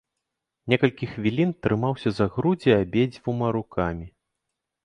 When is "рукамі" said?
3.59-4.07